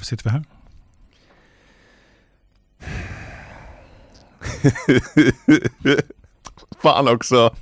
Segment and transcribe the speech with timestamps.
[0.00, 0.44] Varför sitter vi här?
[6.82, 7.54] Fan också.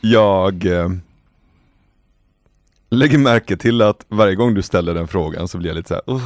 [0.00, 0.90] Jag eh,
[2.90, 5.94] lägger märke till att varje gång du ställer den frågan så blir jag lite så
[5.94, 6.20] här,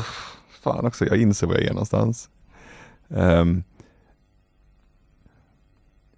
[0.63, 2.31] fan också, jag inser var jag är någonstans.
[3.09, 3.65] Um,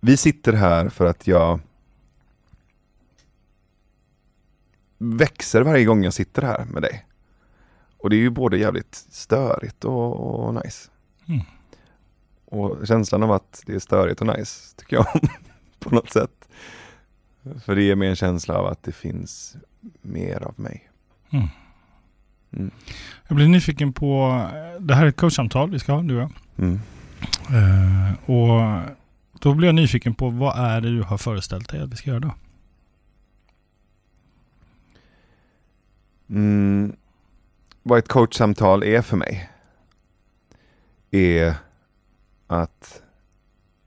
[0.00, 1.60] vi sitter här för att jag
[4.98, 7.07] växer varje gång jag sitter här med dig.
[7.98, 10.90] Och det är ju både jävligt störigt och, och nice.
[11.26, 11.40] Mm.
[12.44, 15.28] Och känslan av att det är störigt och nice tycker jag om
[15.78, 16.48] på något sätt.
[17.64, 19.56] För det ger mig en känsla av att det finns
[20.02, 20.90] mer av mig.
[21.30, 21.48] Mm.
[22.52, 22.70] Mm.
[23.28, 24.42] Jag blir nyfiken på,
[24.78, 26.33] det här är ett coachsamtal vi ska ha, du och jag.
[26.58, 26.80] Mm.
[27.50, 28.83] Eh, och
[29.40, 32.10] då blir jag nyfiken på vad är det du har föreställt dig att vi ska
[32.10, 32.34] göra då?
[37.89, 39.50] Vad ett coachsamtal är för mig
[41.11, 41.55] är
[42.47, 43.03] att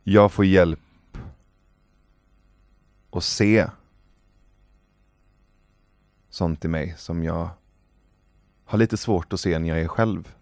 [0.03, 0.79] jag får hjälp
[3.11, 3.67] att se
[6.29, 7.49] sånt i mig som jag
[8.65, 10.33] har lite svårt att se när jag är själv.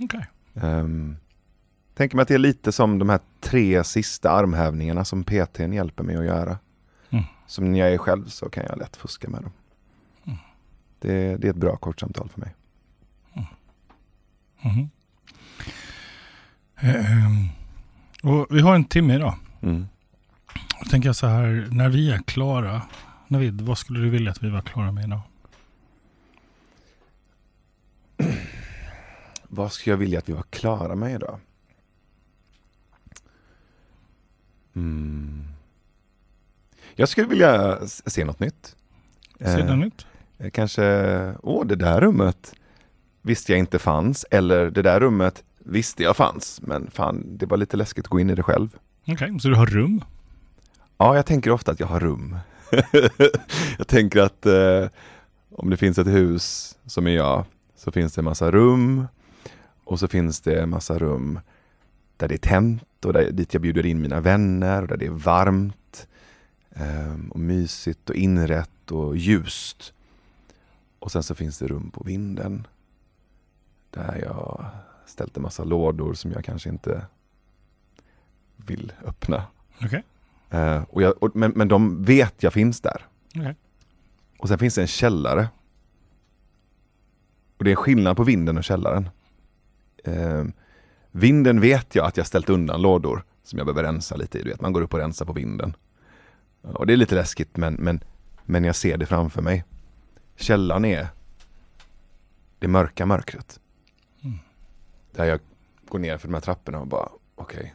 [0.00, 0.26] Okej.
[0.54, 1.16] Um,
[1.94, 6.04] tänker mig att det är lite som de här tre sista armhävningarna som PTn hjälper
[6.04, 6.58] mig att göra.
[7.10, 7.24] Mm.
[7.46, 9.52] Som när jag är själv så kan jag lätt fuska med dem.
[10.24, 10.38] Mm.
[10.98, 12.54] Det, det är ett bra coachsamtal för mig.
[16.80, 17.48] Eh, ehm,
[18.22, 19.34] och vi har en timme idag.
[19.60, 19.86] Mm.
[20.82, 22.82] Då tänker jag så här, när vi är klara,
[23.28, 25.20] Navid, vad skulle du vilja att vi var klara med idag?
[29.54, 31.38] Vad skulle jag vilja att vi var klara med idag?
[34.74, 35.44] Mm.
[36.94, 38.76] Jag skulle vilja se något nytt.
[39.38, 40.06] Eh, du nytt?
[40.38, 40.82] Eh, Kanske,
[41.42, 42.54] åh det där rummet
[43.22, 44.26] visste jag inte fanns.
[44.30, 46.60] Eller det där rummet visste jag fanns.
[46.62, 48.76] Men fan, det var lite läskigt att gå in i det själv.
[49.06, 50.04] Okej, så du har rum?
[50.98, 52.36] Ja, jag tänker ofta att jag har rum.
[53.78, 54.86] jag tänker att eh,
[55.50, 57.44] om det finns ett hus som är jag,
[57.76, 59.06] så finns det en massa rum.
[59.84, 61.40] Och så finns det en massa rum
[62.16, 65.06] där det är tänt och där, dit jag bjuder in mina vänner och där det
[65.06, 66.06] är varmt.
[66.74, 69.92] ehm, och mysigt och inrätt och ljust.
[70.98, 72.66] Och sen så finns det rum på vinden.
[73.94, 74.64] Där jag
[75.06, 77.06] ställt en massa lådor som jag kanske inte
[78.56, 79.44] vill öppna.
[79.84, 80.04] Okej.
[80.50, 83.06] Eh, och jag, och, men, men de vet jag finns där.
[83.36, 83.56] Okej.
[84.38, 85.48] Och sen finns det en källare.
[87.58, 89.08] Och det är skillnad på vinden och källaren.
[90.04, 90.44] Eh,
[91.10, 94.42] vinden vet jag att jag ställt undan lådor som jag behöver rensa lite i.
[94.42, 95.76] Du vet, man går upp och rensar på vinden.
[96.62, 98.00] Och det är lite läskigt men, men,
[98.44, 99.64] men jag ser det framför mig.
[100.36, 101.08] Källaren är
[102.58, 103.60] det mörka mörkret.
[105.12, 105.40] Där jag
[105.88, 107.74] går ner för de här trapporna och bara, okej.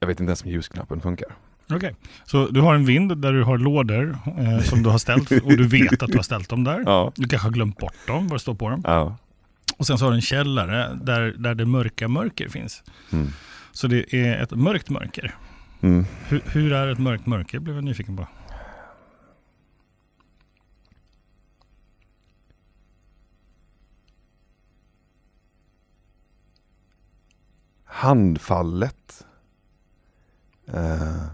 [0.00, 1.28] Jag vet inte ens om ljusknappen funkar.
[1.70, 5.30] Okej, så du har en vind där du har lådor eh, som du har ställt
[5.44, 6.82] och du vet att du har ställt dem där.
[6.86, 7.12] Ja.
[7.16, 8.82] Du kanske har glömt bort dem, vad det står på dem.
[8.84, 9.16] Ja.
[9.76, 12.82] Och sen så har du en källare där, där det mörka mörker finns.
[13.12, 13.28] Mm.
[13.72, 15.34] Så det är ett mörkt mörker.
[15.80, 16.04] Mm.
[16.28, 18.26] Hur, hur är ett mörkt mörker, blev jag nyfiken på.
[27.94, 29.26] Handfallet.
[30.66, 31.24] Eh,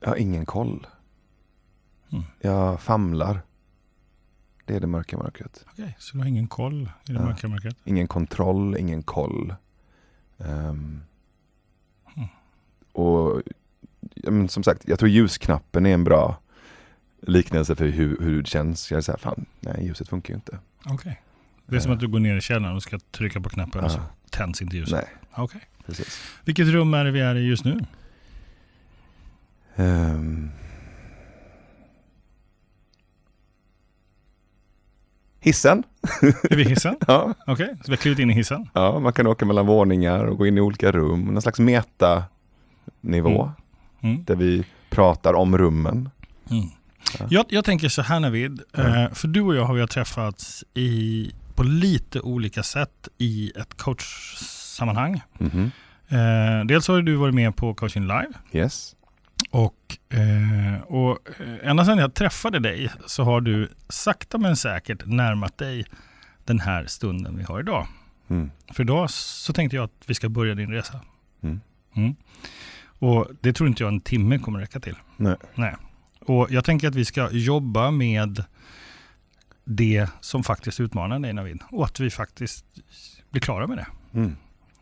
[0.00, 0.86] jag har ingen koll.
[2.12, 2.24] Mm.
[2.40, 3.40] Jag famlar.
[4.64, 5.64] Det är det mörka mörkret.
[5.72, 7.22] Okej, så du har ingen koll i det Ja.
[7.24, 7.76] mörka mörkret?
[7.84, 9.54] Ingen kontroll, ingen koll.
[10.38, 11.02] Ehm,
[12.16, 12.28] Mm.
[12.92, 13.42] Och
[14.24, 16.36] men som sagt, jag tror ljusknappen är en bra
[17.22, 18.90] liknelse för hur, hur det känns.
[18.90, 20.58] Jag är så här, fan, nej ljuset funkar ju inte.
[20.86, 21.22] Okej.
[21.66, 23.90] Det är som att du går ner i källaren och ska trycka på knappen och
[23.92, 24.00] så.
[24.30, 24.92] Tänds inte ljuset.
[24.94, 25.60] Nej, Okej.
[25.86, 26.20] precis.
[26.44, 27.80] Vilket rum är det vi är i just nu?
[29.76, 30.50] Ehm.
[35.40, 35.82] Hissen?
[36.50, 36.96] Är vi i hissen?
[37.06, 38.68] Ja, Okej, så vi har klivit in i hissen.
[38.74, 41.24] ja, man kan åka mellan våningar och gå in i olika rum.
[41.24, 43.52] Någon slags metanivå
[44.02, 44.24] Mm.
[44.24, 46.10] där vi pratar om rummen.
[46.50, 46.64] Mm.
[47.18, 47.26] Ja.
[47.30, 49.04] Jag, jag tänker så här Navid, Ja.
[49.04, 51.30] eh, för du och jag har ju träffats i,
[51.60, 55.22] på lite olika sätt i ett coachsammanhang.
[55.38, 55.70] Mhm.
[56.08, 58.96] Eh, dels har du varit med på Coaching Live Yes.
[59.50, 65.06] och, eh, och eh, ända sedan jag träffade dig så har du sakta men säkert
[65.06, 65.84] närmat dig
[66.44, 67.86] den här stunden vi har idag.
[68.28, 68.50] Mm.
[68.72, 71.00] För idag så tänkte jag att vi ska börja din resa.
[71.42, 71.60] Mm.
[71.94, 72.14] Mm.
[72.98, 74.96] Och det tror inte jag en timme kommer räcka till.
[75.16, 75.36] Nej.
[75.54, 75.76] Nej.
[76.20, 78.44] Och jag tänker att vi ska jobba med
[79.70, 81.62] det som faktiskt utmanar dig Navid.
[81.70, 82.64] Och att vi faktiskt
[83.30, 83.86] blir klara med det.
[84.12, 84.36] Mm.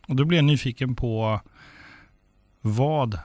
[0.07, 1.41] Och då blir jag nyfiken på
[2.61, 3.19] vad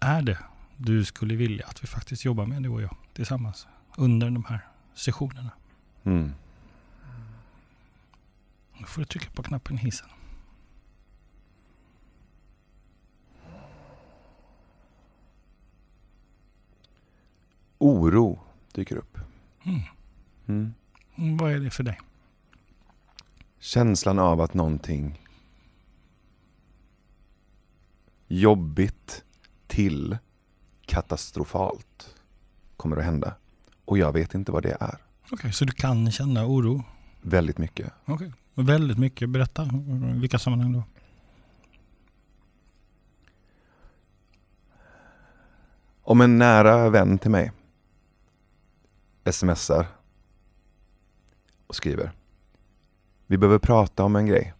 [0.00, 0.38] är det
[0.76, 3.66] du skulle vilja att vi faktiskt jobbar med du och jag tillsammans
[3.96, 4.60] under de här
[4.94, 5.50] sessionerna.
[6.04, 6.32] Mm.
[8.78, 10.08] Då får du trycka på knappen hissen.
[17.78, 18.40] Oro
[18.72, 19.18] dyker upp.
[19.64, 19.80] Mm.
[20.46, 20.74] Mm.
[21.18, 22.00] Mm, Vad är det för dig?
[23.58, 25.22] Känslan av att någonting
[28.28, 29.24] jobbigt
[29.66, 30.18] till
[30.86, 32.14] katastrofalt
[32.76, 33.34] kommer att hända.
[33.84, 34.98] Och jag vet inte vad det är.
[35.30, 36.84] Okej, så du kan känna oro?
[37.22, 37.92] Väldigt mycket.
[38.04, 39.28] Okej, väldigt mycket.
[39.30, 39.62] Berätta.
[39.64, 40.82] I vilka sammanhang då?
[46.02, 47.52] Om en nära vän till mig
[49.30, 49.86] smsar
[51.66, 52.12] och skriver
[53.26, 54.54] Vi behöver prata om en grej.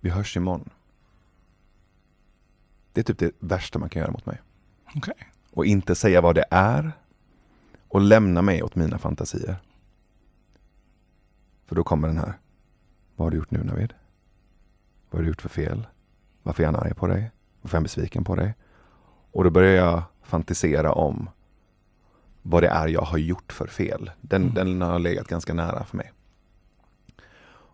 [0.00, 0.70] Vi hörs imorgon.
[2.92, 4.40] Det är typ det värsta man kan göra mot mig.
[4.94, 5.14] Okej.
[5.50, 6.92] Och inte säga vad det är
[7.88, 9.56] och lämna mig åt mina fantasier.
[11.66, 12.38] För då kommer den här.
[13.16, 13.94] Vad har du gjort nu Navid?
[15.10, 15.86] Vad har du gjort för fel?
[16.42, 17.30] Varför är han arg på dig?
[17.62, 18.54] Varför är han besviken på dig?
[19.30, 21.30] Och då börjar jag fantisera om
[22.48, 24.10] vad det är jag har gjort för fel.
[24.20, 24.54] Den, Mm.
[24.54, 26.12] den har legat ganska nära för mig.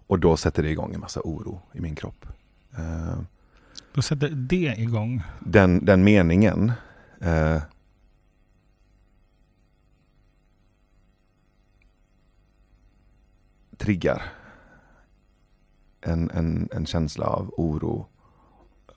[0.07, 2.27] Och då sätter det igång en massa oro i min kropp.
[2.79, 3.19] Eh,
[3.95, 5.23] Då sätter det igång.
[5.41, 6.73] den, den meningen
[7.21, 7.63] eh,
[13.77, 14.23] triggar
[16.01, 18.07] en, en, en känsla av oro.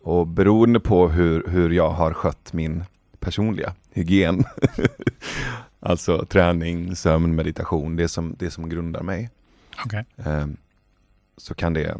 [0.01, 2.83] Och beroende på hur, hur jag har skött min
[3.19, 4.44] personliga hygien,
[5.86, 9.30] alltså träning, sömn, meditation, det som, det som grundar mig,
[9.86, 10.04] Okej.
[10.18, 10.46] eh,
[11.38, 11.98] så kan det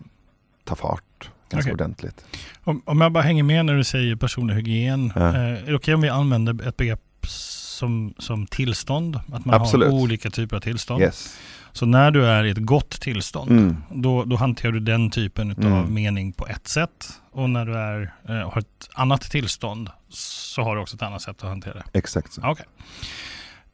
[0.64, 1.74] ta fart ganska Okej.
[1.74, 2.26] ordentligt.
[2.64, 5.12] Om, om jag bara hänger med när du säger personlig hygien.
[5.16, 5.22] Ja.
[5.30, 9.16] Eh, är det okej om vi använder ett begrepp som, som tillstånd?
[9.34, 9.92] Att man Absolut.
[9.92, 11.02] har olika typer av tillstånd.
[11.02, 11.38] Yes.
[11.72, 13.78] Så när du är i ett gott tillstånd, Mm.
[13.90, 15.94] då, då hanterar du den typen av Mm.
[15.94, 17.10] mening på ett sätt.
[17.32, 21.22] Och när du är, eh, har ett annat tillstånd så har du också ett annat
[21.22, 21.84] sätt att hantera det.
[22.00, 22.42] Exakt så.
[22.46, 22.66] Okej.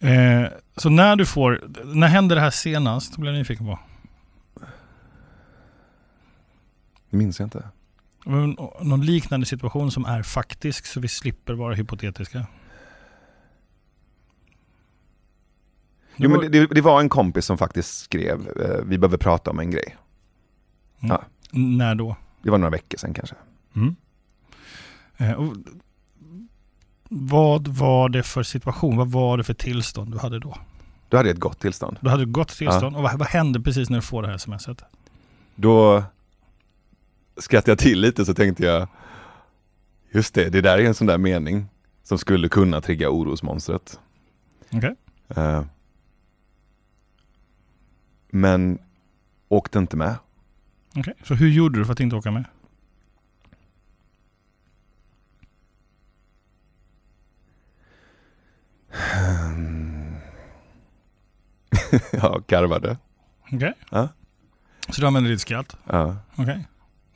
[0.01, 3.15] Eh, så när du får, när hände det här senast?
[3.15, 3.79] Det blir jag nyfiken på.
[7.09, 7.69] Det minns jag inte.
[8.25, 12.45] Men, Någon liknande situation som är faktisk så vi slipper vara hypotetiska.
[16.15, 19.51] Jo, men det, det, det var en kompis som faktiskt skrev, eh, vi behöver prata
[19.51, 19.97] om en grej.
[20.99, 21.15] Mm.
[21.15, 21.23] ja.
[21.51, 22.15] När då?
[22.41, 23.35] Det var några veckor sedan kanske.
[23.75, 23.95] Mm.
[25.17, 25.55] Eh, och
[27.13, 28.97] vad var det för situation?
[28.97, 30.57] Vad var det för tillstånd du hade då?
[31.09, 31.97] Då hade ett gott tillstånd.
[32.01, 32.95] Du hade ett gott tillstånd.
[32.95, 34.83] Och vad, vad hände precis när du får det här smset?
[35.55, 36.03] Då
[37.37, 38.87] skrattade jag till lite så tänkte jag,
[40.11, 41.65] just det, det där är en sån där mening
[42.03, 43.99] som skulle kunna trigga orosmonstret.
[44.71, 44.95] Okej.
[45.29, 45.63] Eh,
[48.29, 48.79] men
[49.47, 50.15] åkte inte med.
[50.95, 51.13] Okej.
[51.23, 52.45] Så hur gjorde du för att inte åka med?
[62.11, 62.97] jag garvade.
[63.51, 63.73] Okej.
[63.89, 64.09] Ja.
[64.89, 65.77] Så du använde ditt skratt?
[65.85, 66.15] Ja.
[66.35, 66.67] Okej.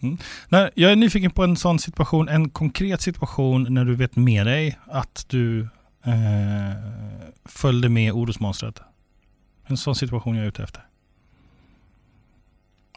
[0.01, 0.17] Mm.
[0.49, 4.45] Nej, jag är nyfiken på en sån situation, en konkret situation när du vet med
[4.45, 5.61] dig att du
[6.05, 6.75] eh,
[7.45, 8.81] följde med orosmonstret.
[9.65, 10.85] En sån situation jag är ute efter.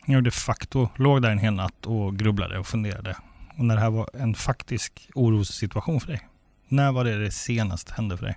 [0.06, 3.16] Jag de facto låg där en hel natt och grubblade och funderade.
[3.58, 6.28] Och när det här var en faktisk orossituation för dig.
[6.68, 8.37] När var det det senast hände för dig?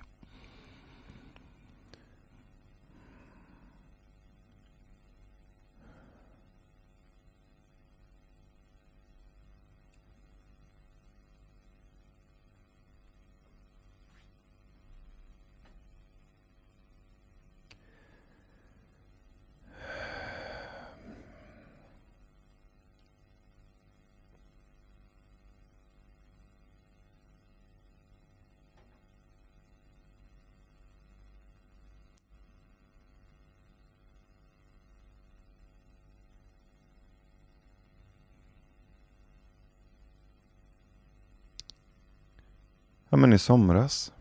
[43.12, 44.12] Ja, men i somras.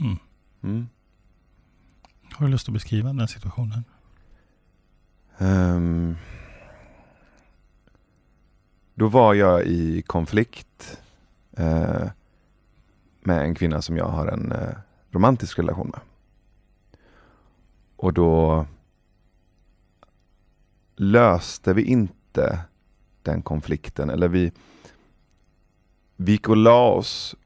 [0.00, 0.18] Mm.
[0.62, 0.88] Mm.
[2.32, 3.84] Har du lust att beskriva den situationen?
[5.38, 6.16] Ehm,
[8.94, 11.00] då var jag i konflikt
[11.56, 12.08] eh,
[13.20, 14.76] med en kvinna som jag har en eh,
[15.10, 16.00] romantisk relation med.
[17.96, 18.66] Och då
[20.96, 22.64] löste vi inte
[23.22, 24.10] den konflikten.
[24.10, 24.52] Eller vi,
[26.16, 27.36] vi gick och la oss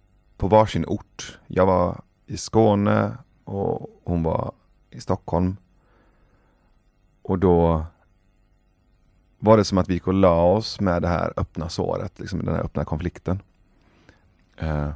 [0.44, 1.38] på varsin ort.
[1.46, 4.52] Jag var i Skåne och hon var
[4.90, 5.56] i Stockholm.
[7.22, 7.84] Och då
[9.38, 12.44] var det som att vi gick och la oss med det här öppna såret, liksom
[12.44, 13.42] den här öppna konflikten.
[14.56, 14.90] Eh.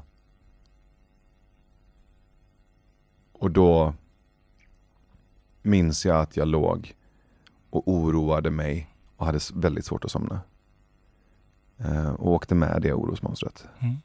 [3.33, 3.95] Och då
[5.63, 6.95] minns jag att jag låg
[7.71, 10.41] och oroade mig och hade väldigt svårt att somna.
[11.79, 13.67] Eh, och åkte med det orosmonstret.
[13.79, 13.97] Mm.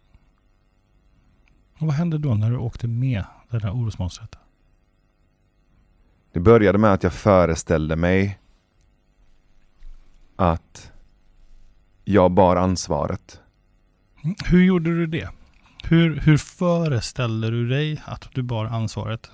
[1.79, 4.35] Och vad hände då när du åkte med det där orosmonstret?
[6.31, 8.39] Det började med att jag föreställde mig
[10.35, 10.91] att
[12.03, 13.41] jag bar ansvaret.
[14.23, 14.35] Mm.
[14.45, 15.29] Hur gjorde du det?
[15.83, 19.31] Hur, hur föreställde du dig att du bar ansvaret?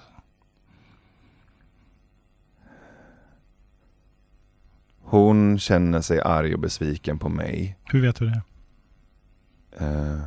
[5.01, 7.77] Hon känner sig arg och besviken på mig.
[7.83, 8.41] Hur vet du det?
[9.85, 10.21] Uh,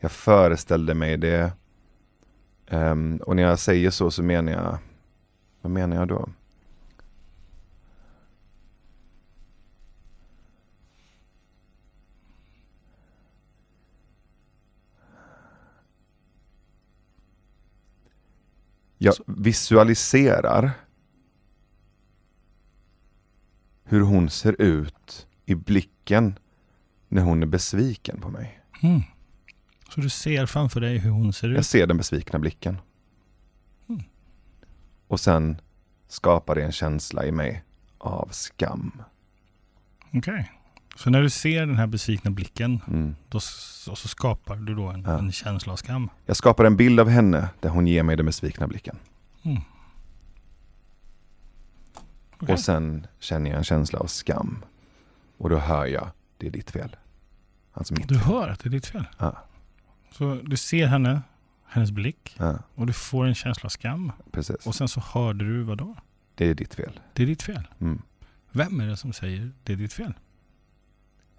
[0.00, 1.52] jag föreställde mig det.
[2.70, 4.78] Um, och när jag säger så så menar jag,
[5.60, 6.28] vad menar jag då?
[19.02, 20.70] Jag visualiserar
[23.84, 26.38] hur hon ser ut i blicken
[27.08, 28.60] när hon är besviken på mig.
[28.82, 29.02] Mm.
[29.94, 31.56] Så du ser framför dig hur hon ser ut?
[31.56, 32.78] Jag ser den besvikna blicken.
[33.88, 34.02] Mm.
[35.08, 35.60] Och sen
[36.08, 37.64] skapar det en känsla i mig
[37.98, 39.02] av skam.
[40.08, 40.18] Okej.
[40.18, 40.44] Okay.
[40.96, 43.16] Så när du ser den här besvikna blicken, mm.
[43.28, 45.18] då, så, så skapar du då en, ja.
[45.18, 46.10] en, känsla av skam?
[46.26, 48.96] Jag skapar en bild av henne där hon ger mig den besvikna blicken.
[49.42, 49.60] Mm.
[52.40, 52.54] Okay.
[52.54, 54.64] Och sen känner jag en känsla av skam.
[55.38, 56.96] Och då hör jag, det är ditt fel.
[57.72, 58.16] Alltså du fel.
[58.16, 59.06] hör att det är ditt fel?
[59.18, 59.36] Ja.
[60.10, 61.22] Så du ser henne,
[61.66, 62.58] hennes blick ja.
[62.74, 64.12] och du får en känsla av skam.
[64.32, 64.66] Precis.
[64.66, 65.96] Och sen så hörde du vad då?
[66.34, 67.00] Det är ditt fel.
[67.12, 67.68] Det är ditt fel?
[67.80, 68.02] Mm.
[68.52, 70.14] Vem är det som säger det är ditt fel?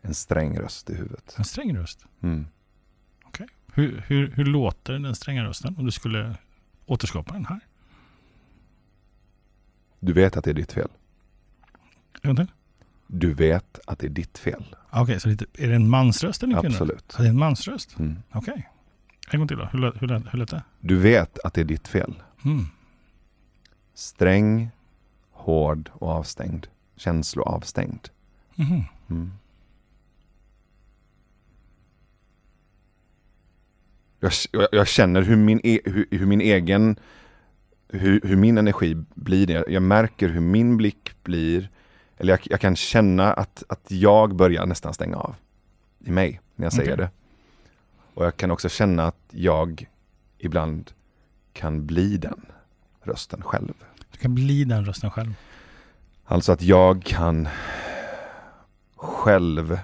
[0.02, 1.36] En sträng röst i huvudet.
[1.38, 2.06] En sträng röst?
[2.22, 2.48] Mm.
[3.24, 3.44] Okej.
[3.44, 3.56] Okay.
[3.74, 6.36] Hur, hur, hur låter den stränga rösten om du skulle
[6.86, 7.60] återskapa den här?
[10.00, 10.90] Du vet att det är ditt fel.
[12.22, 12.48] En till?
[13.14, 14.76] Du vet att det är ditt fel.
[14.90, 16.66] Okej, okay, så är det en mansröst eller en?
[16.66, 17.16] Absolut.
[17.18, 18.00] det är en mansröst?
[18.00, 18.18] Mm.
[18.32, 18.52] Okej.
[18.52, 18.64] Okay.
[19.32, 19.66] En gång till då.
[19.66, 20.64] Hur, hur, hur lät det?
[20.80, 22.24] Du vet att det är ditt fel.
[22.46, 22.66] Mm.
[23.94, 24.70] Sträng,
[25.32, 26.68] hård och avstängd.
[26.96, 28.08] Känsloavstängd.
[28.56, 28.84] Mm.
[29.10, 29.32] Mm.
[34.20, 34.32] Jag,
[34.72, 36.96] jag, känner hur min, e, hur, hur min egen,
[37.88, 39.48] hur, hur, min energi blir.
[39.48, 39.64] Det.
[39.68, 41.70] Jag märker hur min blick blir,
[42.22, 45.36] eller jag, jag, kan känna att, att jag börjar nästan stänga av
[46.00, 47.06] i mig när jag säger okay.
[47.06, 47.12] det.
[48.14, 49.90] Och jag kan också känna att jag
[50.38, 50.92] ibland
[51.54, 52.46] kan bli den
[53.02, 53.74] rösten själv.
[54.12, 55.34] Du kan bli den rösten själv?
[56.26, 57.48] Alltså att jag kan
[58.96, 59.80] själv,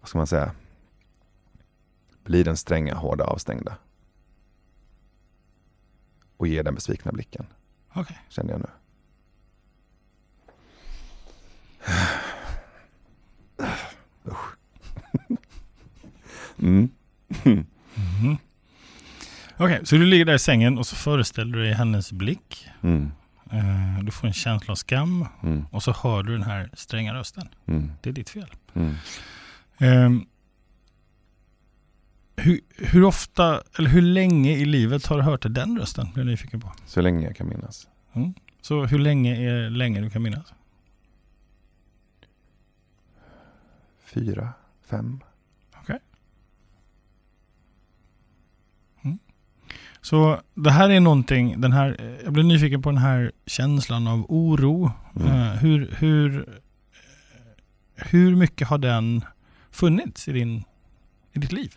[0.00, 0.50] vad ska man säga,
[2.24, 3.76] bli den stränga, hårda, avstängda.
[6.36, 7.46] Och ge den besvikna blicken.
[7.94, 8.16] Okay.
[8.28, 8.68] Känner jag nu.
[14.28, 14.56] Usch.
[16.58, 16.90] mm.
[17.44, 17.66] mm.
[19.58, 22.68] Okej, okay, så du ligger där i sängen och så föreställer du dig hennes blick.
[23.52, 25.26] Uh, du får en känsla av skam
[25.70, 27.48] och så hör du den här stränga rösten.
[28.02, 28.50] Det är ditt fel.
[29.78, 30.26] Um,
[32.36, 36.12] hur, hur, ofta, eller hur länge i livet har du hört den rösten?
[36.12, 36.72] Blir jag nyfiken på.
[36.86, 37.88] Så länge jag kan minnas.
[38.60, 40.52] Så hur länge är länge du kan minnas?
[44.06, 45.20] Fyra, fem.
[45.70, 45.82] Okej.
[45.82, 45.98] Okay.
[49.04, 49.18] Mm.
[50.00, 54.26] Så det här är någonting, den här, jag blir nyfiken på den här känslan av
[54.28, 54.92] oro.
[55.16, 55.28] Mm.
[55.28, 56.60] Uh, hur, hur,
[57.94, 59.24] hur mycket har den
[59.70, 60.64] funnits i, din,
[61.32, 61.74] i ditt liv?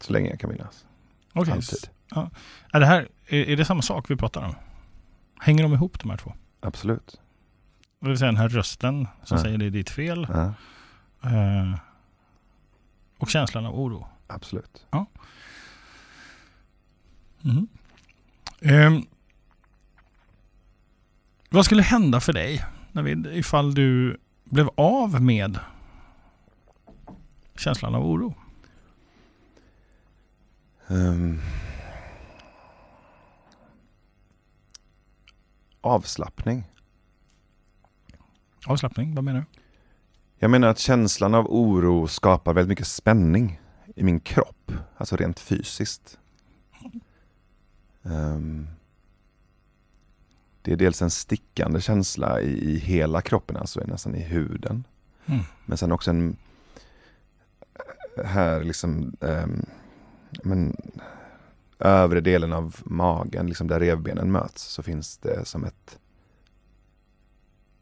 [0.00, 0.86] Så länge jag kan minnas.
[1.34, 1.54] Okay.
[1.54, 1.88] Alltid.
[2.14, 2.30] Ja.
[2.72, 4.54] Är, det här, är, är det samma sak vi pratar om?
[5.40, 6.32] Hänger de ihop de här två?
[6.60, 7.20] Absolut.
[8.00, 9.42] Det vill säga den här rösten som Ja.
[9.42, 10.26] säger det är ditt fel.
[10.30, 10.54] Ja,
[11.24, 11.78] eh,
[13.18, 14.06] och känslan av oro.
[14.26, 14.86] absolut.
[17.40, 17.68] Mhm.
[18.60, 19.06] Ehm,
[21.50, 25.58] vad skulle hända för dig Navid, ifall du blev av med
[27.56, 28.34] känslan av oro?
[30.88, 31.40] Ehm.
[35.82, 36.64] avslappning.
[38.66, 39.61] Avslappning, vad menar du?
[40.42, 43.60] Jag menar att känslan av oro skapar väldigt mycket spänning
[43.94, 46.18] i min kropp, alltså rent fysiskt.
[48.02, 48.68] Um,
[50.62, 54.84] det är dels en stickande känsla i, i hela kroppen, alltså nästan i huden.
[55.26, 55.40] Mm.
[55.66, 56.36] Men sen också en
[58.24, 59.66] här liksom um,
[60.42, 60.76] men,
[61.78, 65.98] övre delen av magen, liksom där revbenen möts, så finns det som ett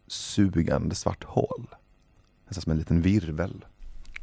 [0.07, 1.67] sugande svart hål.
[2.50, 3.64] Nästan som en liten virvel.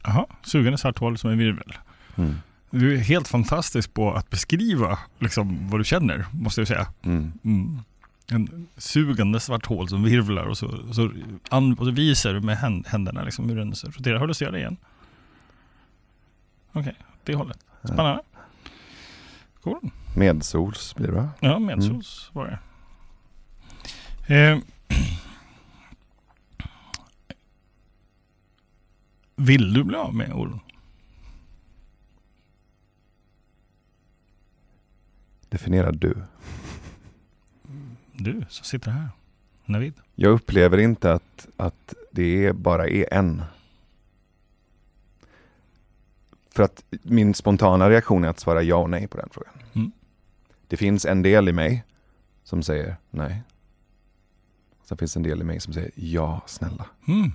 [0.04, 1.74] Jaha, sugande svart hål som en virvel.
[2.16, 2.36] Mm.
[2.70, 6.88] Du är helt fantastisk på att beskriva liksom, vad du känner, måste jag säga.
[7.04, 7.32] Mm.
[7.44, 7.80] Mm.
[8.32, 11.12] En sugande svart hål som virvlar och så, så,
[11.50, 14.20] an, och så visar du med händ, händerna liksom, hur den roterar.
[14.20, 14.78] Har du se det igen?
[16.72, 16.94] Okej, okay,
[17.24, 17.60] det hållet.
[17.84, 18.22] Spännande.
[19.64, 19.90] Cool.
[20.16, 21.30] Medsols blir det va?
[21.40, 22.46] Ja, medsols mm.
[22.46, 22.60] var
[24.28, 24.36] det.
[24.36, 24.58] Eh,
[29.38, 30.60] vill du bli av med oron?
[35.50, 36.24] Definierar du.
[38.14, 39.10] Du som sitter här.
[39.66, 39.94] Navid.
[40.16, 43.44] Jag upplever inte att, att det bara är en.
[46.50, 49.54] För att min spontana reaktion är att svara ja och nej på den frågan.
[49.74, 49.92] Mm.
[50.68, 51.84] Det finns en del i mig
[52.44, 53.42] som säger nej.
[54.84, 56.86] Sen finns en del i mig som säger ja, snälla.
[57.08, 57.32] Mm.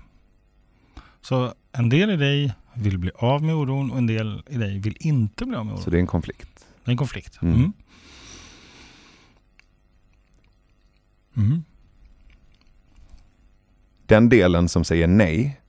[1.23, 4.79] Så en del i dig vill bli av med oron och en del i dig
[4.79, 5.85] vill inte bli av med oron.
[5.85, 6.67] Så det är en konflikt.
[6.85, 7.43] Det är en konflikt.
[7.43, 7.55] Mm.
[7.55, 7.73] Mm.
[11.37, 11.65] Mm.
[14.07, 15.61] Den delen som säger nej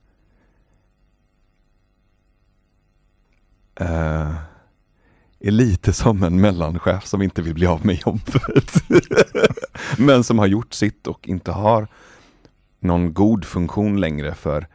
[3.80, 4.34] uh,
[5.40, 8.72] är lite som en mellanchef som inte vill bli av med jobbet.
[9.98, 11.88] Men som har gjort sitt och inte har
[12.78, 14.68] någon god funktion längre för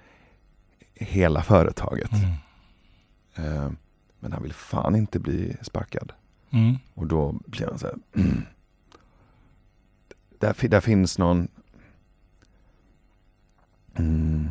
[0.99, 2.11] hela företaget.
[2.11, 3.47] Mm.
[3.47, 3.71] Uh,
[4.19, 6.11] men han vill fan inte bli sparkad.
[6.49, 6.77] Mm.
[6.93, 8.43] Och då blir han så här, mm.
[10.39, 11.47] där, där finns någon
[13.95, 14.49] mm.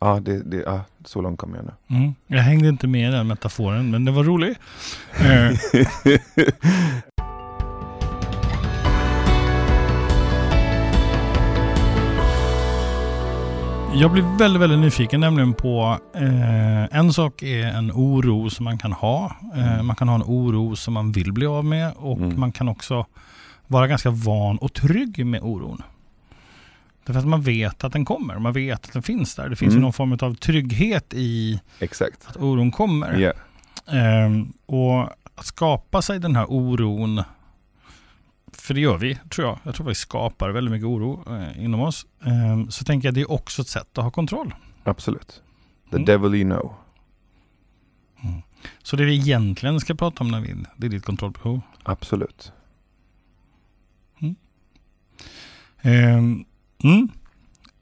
[0.00, 1.96] Ja, det, det, ja, så långt kommer jag nu.
[1.96, 2.14] Mm.
[2.26, 4.56] Jag hängde inte med i den metaforen, men den var rolig.
[13.94, 18.78] Jag blir väldigt, väldigt nyfiken nämligen på eh, en sak är en oro som man
[18.78, 19.36] kan ha.
[19.56, 22.40] Eh, man kan ha en oro som man vill bli av med och Mm.
[22.40, 23.06] man kan också
[23.66, 25.82] vara ganska van och trygg med oron.
[27.06, 29.48] Därför att man vet att den kommer, man vet att den finns där.
[29.48, 29.78] Det finns Mm.
[29.78, 32.26] ju någon form av trygghet i Exakt.
[32.26, 33.18] att oron kommer.
[33.18, 33.32] Ja.
[33.98, 35.02] Ehm, och
[35.34, 37.22] att skapa sig den här oron,
[38.64, 39.58] för det gör vi tror jag.
[39.62, 42.06] Jag tror vi skapar väldigt mycket oro eh, inom oss.
[42.24, 44.54] Ehm, så tänker jag det är också ett sätt att ha kontroll.
[44.84, 45.42] Absolut.
[45.90, 46.04] The Mm.
[46.04, 46.74] devil you know.
[48.82, 51.60] Så det vi egentligen ska prata om Navid, det är ditt kontrollbehov.
[51.82, 52.52] Absolut.
[55.82, 56.44] Ehm,
[56.84, 57.08] mm.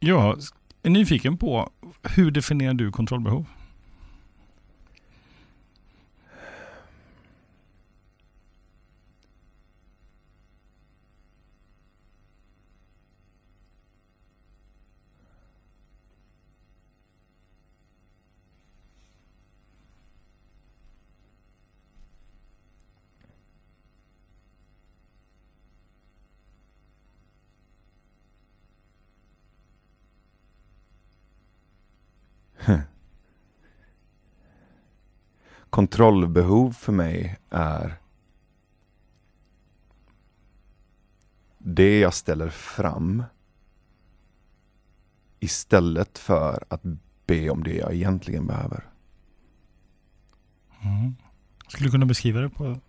[0.00, 0.38] Jag
[0.82, 1.70] är nyfiken på
[2.02, 3.46] hur definierar du kontrollbehov?
[35.72, 37.98] Kontrollbehov för mig är
[41.58, 43.24] det jag ställer fram
[45.40, 46.80] istället för att
[47.26, 48.84] be om det jag egentligen behöver.
[50.82, 51.16] Mm.
[51.68, 52.80] Skulle du kunna beskriva det på,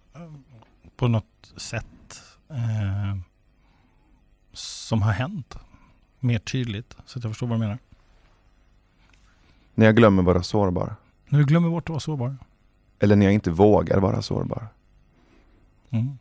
[0.96, 3.17] på något sätt eh,
[4.54, 5.58] som har hänt
[6.19, 7.78] mer tydligt så att jag förstår vad du menar?
[9.76, 10.96] När jag glömmer vara sårbar.
[11.30, 12.38] När du glömmer bort att vara sårbar.
[12.99, 14.67] Eller när jag inte vågar vara sårbar.
[15.89, 16.17] Mm.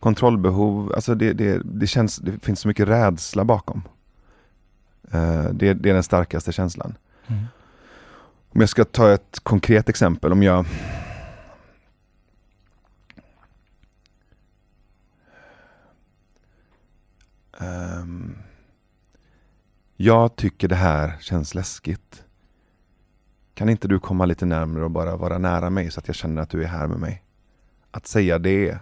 [0.00, 3.82] Kontrollbehov, alltså det, det, det, känns, det finns så mycket rädsla bakom.
[5.12, 6.94] Eh, det, det är den starkaste känslan.
[7.26, 7.44] Mm.
[8.48, 10.66] Om jag ska ta ett konkret exempel, om jag
[17.60, 18.38] Ehm,
[19.96, 22.24] jag tycker det här känns läskigt.
[23.56, 26.42] Kan inte du komma lite närmare och bara vara nära mig så att jag känner
[26.42, 27.22] att du är här med mig?
[27.90, 28.78] Att säga det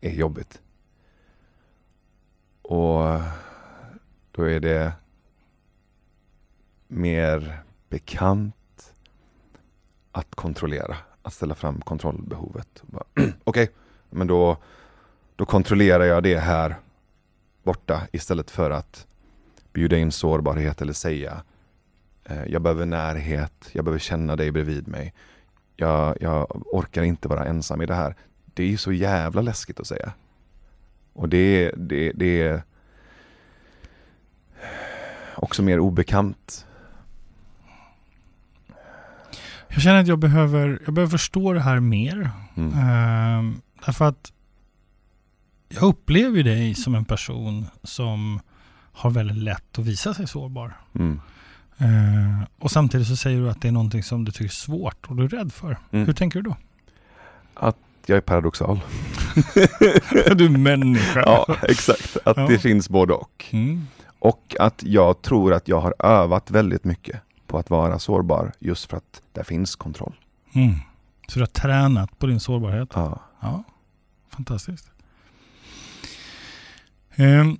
[0.00, 0.62] är jobbigt.
[2.62, 3.02] Och
[4.30, 4.92] då är det
[6.88, 8.94] mer bekant
[10.12, 12.82] att kontrollera, att ställa fram kontrollbehovet.
[13.14, 13.68] Okej, okay,
[14.10, 14.56] men då,
[15.36, 16.76] då kontrollerar jag det här
[17.62, 19.06] borta istället för att
[19.72, 21.42] bjuda in sårbarhet eller säga
[22.46, 25.14] jag behöver närhet, jag behöver känna dig bredvid mig.
[25.76, 28.14] Jag, jag orkar inte vara ensam i det här.
[28.54, 30.12] Det är ju så jävla läskigt att säga.
[31.12, 32.62] Och det, det, det är
[35.34, 36.66] också mer obekant.
[39.68, 42.30] Jag känner att jag behöver, jag behöver förstå det här mer.
[42.56, 42.72] Mm.
[42.72, 43.54] Uh,
[43.86, 44.32] därför att
[45.68, 48.40] jag upplever dig som en person som
[48.92, 50.76] har väldigt lätt att visa sig sårbar.
[50.94, 51.20] Mm.
[51.82, 55.06] Uh, och samtidigt så säger du att det är någonting som du tycker är svårt
[55.06, 55.78] och du är rädd för.
[55.90, 56.06] Mm.
[56.06, 56.56] Hur tänker du då?
[57.54, 58.80] Att jag är paradoxal.
[60.36, 61.22] du är människa.
[61.26, 62.16] ja, exakt.
[62.24, 62.46] Att ja.
[62.46, 63.44] det finns både och.
[63.50, 63.86] Mm.
[64.18, 68.90] Och att jag tror att jag har övat väldigt mycket på att vara sårbar just
[68.90, 70.14] för att där finns kontroll.
[70.52, 70.74] Mm.
[71.28, 72.88] Så du har tränat på din sårbarhet?
[72.94, 73.20] Ja.
[73.40, 73.64] ja.
[74.30, 74.90] Fantastiskt.
[77.16, 77.58] Um,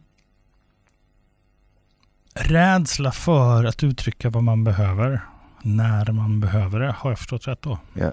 [2.34, 5.20] rädsla för att uttrycka vad man behöver
[5.62, 7.78] när man behöver det, har jag förstått rätt då?
[7.94, 8.12] Ja.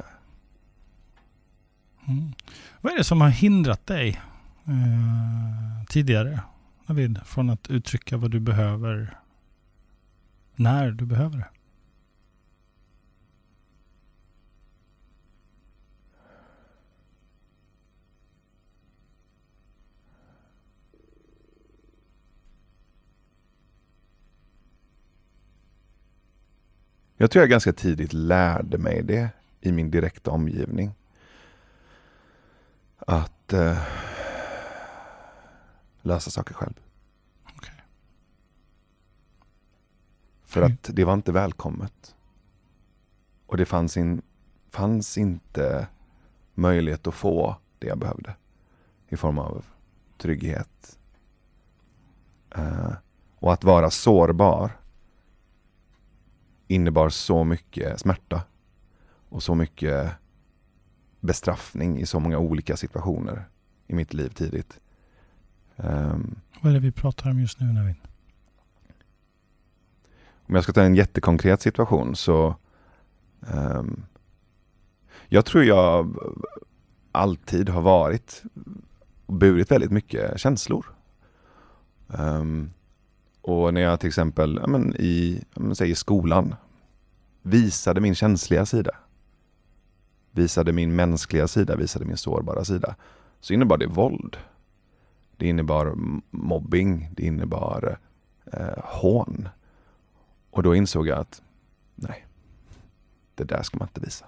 [2.08, 2.34] Mm.
[2.82, 4.22] Vad är det som har hindrat dig
[4.66, 6.40] eh, tidigare,
[6.88, 9.18] David, från att uttrycka vad du behöver
[10.56, 11.48] när du behöver det?
[27.18, 29.30] Jag tror jag ganska tidigt lärde mig det
[29.62, 30.92] i min direkta omgivning.
[32.98, 33.78] Att eh,
[36.02, 36.74] lösa saker själv.
[37.58, 37.76] Okay.
[40.44, 40.74] För mm.
[40.74, 42.16] att det var inte välkommet.
[43.46, 44.22] Och det fanns, in,
[44.72, 45.88] fanns inte
[46.54, 48.36] möjlighet att få det jag behövde.
[49.08, 49.66] I form av
[50.18, 51.00] trygghet.
[52.58, 52.94] Uh,
[53.40, 54.72] och att vara sårbar
[56.68, 58.42] innebar så mycket smärta
[59.30, 60.12] och så mycket
[61.20, 63.46] bestraffning i så många olika situationer
[63.88, 64.80] i mitt liv tidigt.
[65.76, 67.96] Um, Vad är det vi pratar om just nu Navin?
[70.48, 72.56] Om jag ska ta en jättekonkret situation så
[73.40, 74.06] um,
[75.28, 76.16] Jag tror jag
[77.12, 78.44] alltid har varit
[79.26, 80.86] och burit väldigt mycket känslor.
[82.08, 82.74] Um,
[83.48, 86.56] och när jag till exempel ja, men i men, säg skolan
[87.42, 88.92] visade min känsliga sida,
[90.32, 92.96] visade min mänskliga sida, visade min sårbara sida,
[93.40, 94.38] så innebar det våld.
[95.38, 95.94] Det innebar
[96.32, 97.98] mobbing, det innebar
[98.54, 99.50] eh, hån.
[100.52, 101.42] Och då insåg jag att
[101.96, 102.26] nej,
[103.36, 104.26] det där ska man inte visa.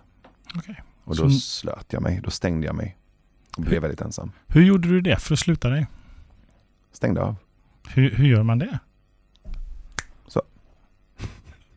[0.58, 0.75] Okay.
[1.03, 1.39] Och då så...
[1.39, 2.97] slöt jag mig, då stängde jag mig
[3.58, 4.32] och blev väldigt ensam.
[4.47, 5.88] Hur gjorde du det för att sluta dig?
[6.91, 7.36] Stängde av.
[7.88, 8.80] Hur, hur gör man det?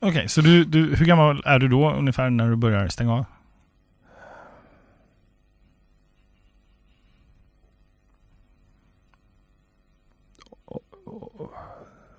[0.03, 3.15] Okej, okay, så du, du, hur gammal är du då ungefär när du börjar stänga
[3.15, 3.25] av?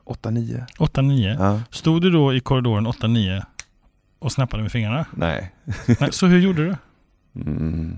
[0.04, 0.66] Åtta, nio.
[0.80, 1.34] Åtta, nio.
[1.34, 1.62] Ja.
[1.70, 3.46] Stod du då i korridoren åtta, nio
[4.20, 5.06] och snappade med fingrarna?
[5.14, 5.52] Nej.
[6.00, 6.76] Nej så hur gjorde du?
[7.42, 7.98] Mm.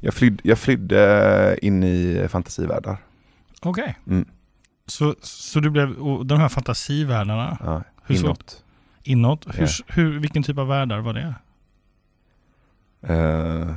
[0.00, 2.96] Jag, flydde, jag flydde in i fantasivärldar.
[3.60, 3.82] Okej.
[3.82, 3.94] Okay.
[4.06, 4.28] Mm.
[4.88, 7.58] Så, så du blev, och de här fantasivärldarna?
[7.60, 8.50] Ja, hur inåt.
[8.50, 8.62] Så,
[9.02, 9.46] inåt?
[9.46, 9.70] Hur, yeah.
[9.86, 11.34] hur, vilken typ av världar var det?
[13.14, 13.76] Uh,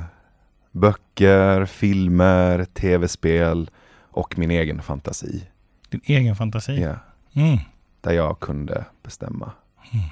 [0.70, 3.70] böcker, filmer, tv-spel
[4.00, 5.48] och min egen fantasi.
[5.88, 6.80] Din egen fantasi?
[6.80, 6.96] Ja.
[7.32, 7.58] Mm.
[8.00, 9.52] Där jag kunde bestämma.
[9.92, 10.06] Mm.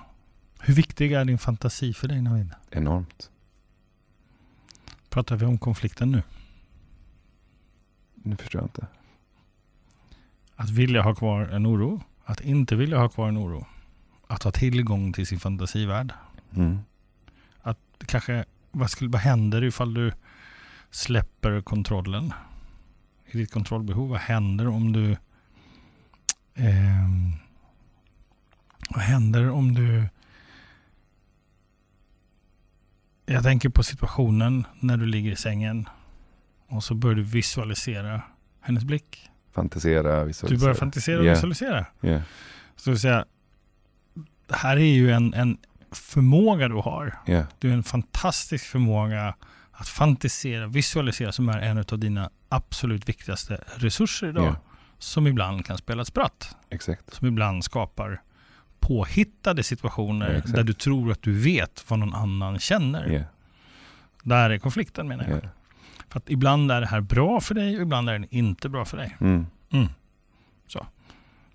[0.60, 2.50] Hur viktig är din fantasi för dig Navid?
[2.70, 3.30] Enormt.
[5.08, 6.22] Pratar vi om konflikten nu?
[8.14, 8.86] Nu förstår jag inte.
[10.60, 13.66] Att vilja ha kvar en oro, att inte vilja ha kvar en oro.
[14.26, 16.12] Att ha tillgång till sin fantasivärld.
[16.56, 16.78] Mm.
[17.62, 20.12] Att kanske, vad, skulle, vad händer ifall du
[20.90, 22.32] släpper kontrollen
[23.26, 24.08] i ditt kontrollbehov?
[24.08, 25.10] Vad händer om du
[26.54, 27.08] eh,
[28.90, 30.08] Vad händer om du
[33.26, 35.88] Jag tänker på situationen när du ligger i sängen
[36.66, 38.22] och så börjar du visualisera
[38.60, 39.29] hennes blick.
[39.52, 40.48] Fantisera, visualisera.
[40.48, 41.36] Du börjar fantisera och yeah.
[41.36, 41.86] visualisera.
[42.02, 42.22] Yeah.
[42.76, 43.24] Så att säga,
[44.46, 45.58] det här är ju en, en
[45.92, 47.18] förmåga du har.
[47.26, 47.46] Yeah.
[47.58, 49.34] Du är en fantastisk förmåga
[49.72, 54.44] att fantisera, visualisera som är en av dina absolut viktigaste resurser idag.
[54.44, 54.56] Ja.
[54.98, 56.56] Som ibland kan spela ett spratt.
[56.70, 57.14] Exakt.
[57.14, 58.22] Som ibland skapar
[58.80, 60.54] påhittade situationer exakt.
[60.54, 63.26] där du tror att du vet vad någon annan känner.
[64.22, 65.48] Där är konflikten menar jag.
[66.10, 68.84] För att ibland är det här bra för dig och ibland är det inte bra
[68.84, 69.16] för dig.
[69.20, 69.46] Mm.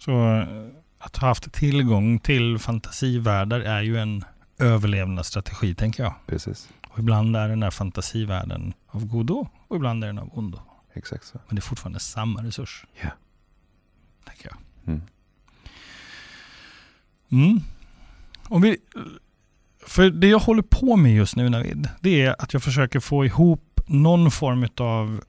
[0.06, 0.48] Så eh,
[0.98, 4.24] att ha haft tillgång till fantasivärldar är ju en
[4.60, 6.13] överlevnadsstrategi tänker jag.
[6.28, 6.70] Precis.
[6.88, 10.60] Och ibland är den här fantasivärlden av godo och ibland är den av ondo.
[10.94, 11.39] Exakt så.
[11.48, 12.86] Men det är fortfarande samma resurs.
[13.02, 13.10] Ja.
[14.26, 14.58] Tänker jag.
[14.88, 15.02] Mm.
[17.30, 17.60] Mm.
[18.44, 18.78] Om vi,
[19.88, 23.26] för det jag håller på med just nu Navid, det är att jag försöker få
[23.26, 25.21] ihop någon form av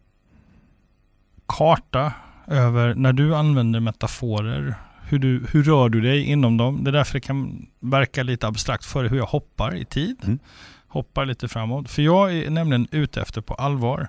[1.47, 2.13] karta
[2.47, 6.85] över när du använder metaforer, hur, du, hur rör du dig inom dem?
[6.85, 10.17] Det är därför det kan verka lite abstrakt för hur jag hoppar i tid.
[10.25, 10.39] Mm.
[10.89, 11.91] Hoppar lite framåt.
[11.91, 14.09] För jag är nämligen ute efter på allvar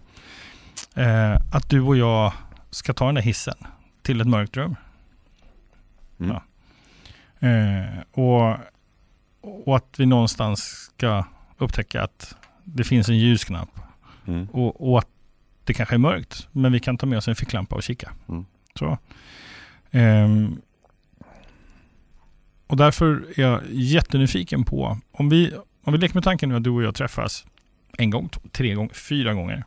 [0.95, 2.33] eh, att du och jag
[2.69, 3.57] ska ta den där hissen
[4.01, 4.75] till ett mörkt rum.
[6.19, 6.35] Mm.
[6.35, 6.43] Ja.
[7.47, 8.57] Eh, och,
[9.65, 11.25] och att vi någonstans ska
[11.57, 13.69] upptäcka att det finns en ljusknapp
[14.27, 14.47] Mm.
[14.51, 15.07] och, och att
[15.63, 18.11] det kanske är mörkt, men vi kan ta med oss en ficklampa och kika.
[18.29, 18.45] Mm.
[18.79, 18.97] Så.
[19.91, 20.61] Ehm,
[22.67, 26.63] och därför är jag jättenyfiken på, om vi, om vi leker med tanken nu att
[26.63, 27.45] du och jag träffas
[27.97, 29.63] en gång, tre gånger, fyra gånger,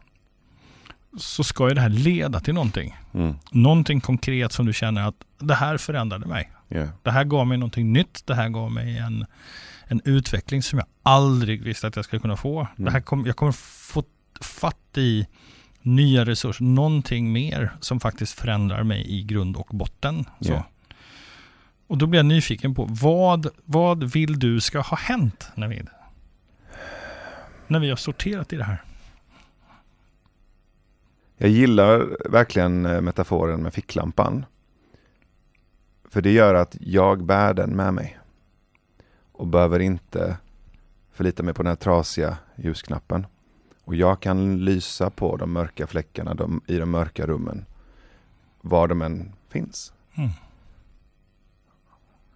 [1.18, 2.96] så ska ju det här leda till någonting.
[3.14, 3.34] Mm.
[3.50, 6.50] Någonting konkret som du känner att det här förändrade mig.
[6.68, 6.88] Ja.
[7.02, 8.26] Det här gav mig någonting nytt.
[8.26, 9.26] Det här gav mig en,
[9.86, 12.60] en utveckling som jag aldrig visste att jag skulle kunna få.
[12.60, 12.84] Mm.
[12.84, 14.04] Det här kom, jag kommer få
[14.40, 15.26] fatt i
[15.82, 20.24] nya resurser, någonting mer som faktiskt förändrar mig i grund och botten.
[20.38, 20.64] Ja.
[21.86, 25.88] Och då blir jag nyfiken på vad, vad vill du ska ha hänt Navid?
[27.66, 28.82] När vi har sorterat i det här.
[31.36, 34.44] Jag gillar verkligen eh, metaforen med ficklampan.
[36.08, 38.18] För det gör att jag bär den med mig.
[39.32, 40.36] Och behöver inte
[41.12, 43.26] förlita mig på den här trasiga ljusknappen.
[43.90, 47.64] Och jag kan lysa på de mörka fläckarna de, i de mörka rummen.
[48.60, 49.92] Var de än finns.
[50.14, 50.30] Mm.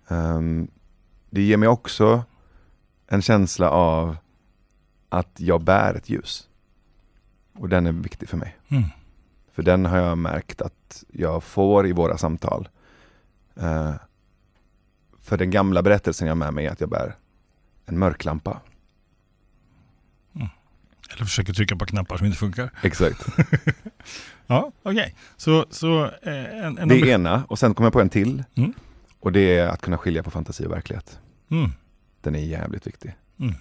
[0.08, 0.68] Ehm,
[1.30, 2.24] det ger mig också
[3.06, 4.16] en känsla av
[5.08, 6.48] att jag bär ett ljus.
[7.52, 8.56] Och den är viktig för mig.
[8.68, 8.84] Mm.
[9.52, 12.68] För den har jag märkt att jag får i våra samtal.
[13.56, 13.94] Eh,
[15.20, 17.16] för den gamla berättelsen jag har med mig är att jag bär
[17.86, 18.60] en mörklampa.
[21.14, 22.70] Eller försöker trycka på knappar som inte funkar.
[22.82, 23.26] Exakt.
[24.46, 25.14] Ja, okej.
[25.36, 28.44] Så, så eh, en, en Det är ena och sen kommer jag på en till.
[28.54, 28.72] Mm.
[29.20, 31.18] Och det är att kunna skilja på fantasi och verklighet.
[31.50, 31.70] Mm.
[32.20, 33.14] Den är jävligt viktig.
[33.38, 33.54] Mm.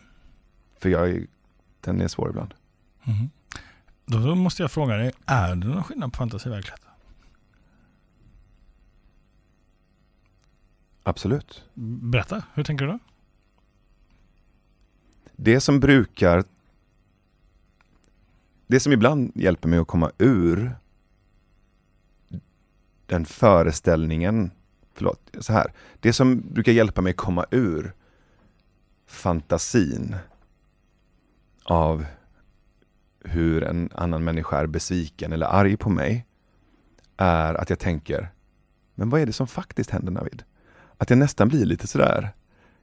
[0.80, 1.26] För jag är,
[1.82, 2.54] den är svår ibland.
[3.04, 3.30] Mhm.
[4.06, 6.82] Då, då måste jag fråga dig, är det någon skillnad på fantasi och verklighet?
[11.04, 11.63] Absolut.
[11.74, 13.00] Berätta, hur tänker du då?
[15.36, 16.44] Det som brukar
[18.74, 20.76] det som ibland hjälper mig att komma ur
[23.06, 24.52] den föreställningen,
[24.94, 25.74] förlåt, så här.
[26.00, 27.94] Det som brukar hjälpa mig att komma ur
[29.08, 30.16] fantasin
[31.64, 32.06] av
[33.20, 36.26] hur en annan människa är besviken eller arg på mig
[37.18, 38.32] är att jag tänker,
[38.96, 40.44] men vad är det som faktiskt händer Navid?
[40.98, 42.34] Att jag nästan blir lite sådär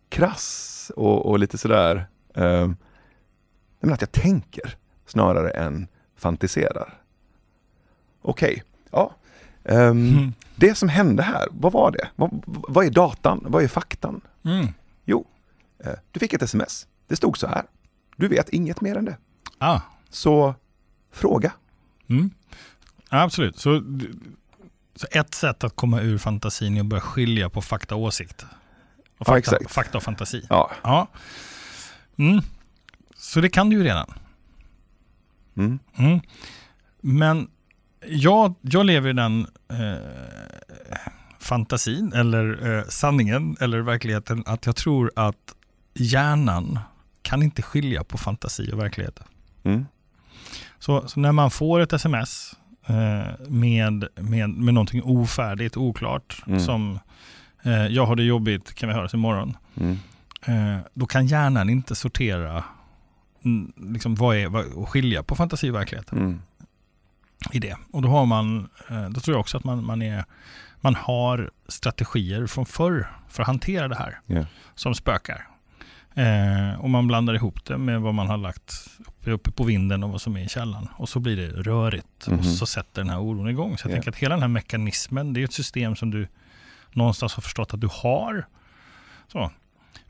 [0.08, 2.70] krass och, och lite sådär, eh,
[3.80, 4.76] men att jag tänker
[5.10, 6.98] snarare än fantiserar.
[8.22, 9.14] Okej, ja.
[9.64, 10.32] Ehm, Mm.
[10.56, 12.08] Det som hände här, vad var det?
[12.16, 13.44] Vad, vad är datan?
[13.48, 14.20] Vad är faktan?
[14.44, 14.66] Mm.
[15.84, 16.86] Eh, Du fick ett sms.
[17.06, 17.62] Det stod så här.
[18.16, 19.16] Du vet inget mer än det.
[19.58, 19.80] Ah.
[20.10, 20.54] Så
[21.12, 21.52] fråga.
[22.08, 22.30] Mm.
[23.10, 23.58] Ja, absolut.
[23.58, 23.82] Så,
[24.94, 28.46] så ett sätt att komma ur fantasin är att börja skilja på fakta och åsikt.
[29.18, 29.70] Och fakta, exakt.
[29.74, 30.46] fakta och fantasi.
[30.48, 30.70] Ja.
[30.82, 31.06] Ja.
[32.16, 32.40] Mm.
[33.16, 34.10] Så det kan du ju redan.
[35.56, 35.78] Mm.
[35.96, 36.20] Mm.
[37.00, 37.48] Men
[38.06, 39.94] jag, jag lever i den eh,
[41.38, 45.54] fantasin eller eh, sanningen eller verkligheten att jag tror att
[45.94, 46.78] hjärnan
[47.22, 49.20] kan inte skilja på fantasi och verklighet.
[49.62, 49.86] Mm.
[50.78, 56.60] Så, så när man får ett sms eh, med, med, med någonting ofärdigt, oklart, Mm.
[56.60, 56.98] som
[57.62, 59.98] eh, jag har det jobbigt, kan vi höras imorgon, Mm.
[60.46, 62.64] eh, då kan hjärnan inte sortera
[63.76, 66.40] liksom vad är, vad, skilja på fantasi och verklighet Mm.
[67.52, 67.76] i det.
[67.92, 70.24] Och då har man, eh, då tror jag också att man, man, är,
[70.80, 74.44] man har strategier från förr för att hantera det här Ja.
[74.74, 75.46] som spökar.
[76.14, 80.02] Eh, och man blandar ihop det med vad man har lagt uppe, uppe på vinden
[80.04, 80.88] och vad som är i källan.
[80.96, 82.38] Och så blir det rörigt Mhm.
[82.38, 83.78] och så sätter den här oron igång.
[83.78, 83.94] Så jag Ja.
[83.96, 86.28] tänker att hela den här mekanismen, det är ett system som du
[86.92, 88.46] någonstans har förstått att du har.
[89.32, 89.50] Så.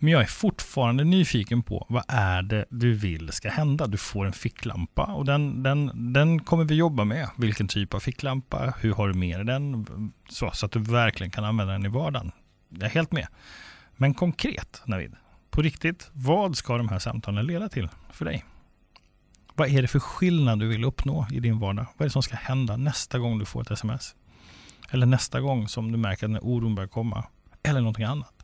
[0.03, 3.87] Men jag är fortfarande nyfiken på vad är det du vill ska hända?
[3.87, 7.29] Du får en ficklampa och den, den, den kommer vi jobba med.
[7.37, 8.75] Vilken typ av ficklampa?
[8.81, 9.87] Hur har du med dig den?
[10.29, 12.33] Så, så att du verkligen kan använda den i vardagen.
[12.69, 13.27] Jag är helt med.
[13.97, 15.17] Men konkret, Navid,
[15.51, 18.45] på riktigt, vad ska de här samtalen leda till för dig?
[19.55, 21.87] Vad är det för skillnad du vill uppnå i din vardag?
[21.97, 24.15] Vad är det som ska hända nästa gång du får ett sms?
[24.91, 27.25] Eller nästa gång som du märker att den oron börjar komma?
[27.63, 28.40] Eller någonting annat?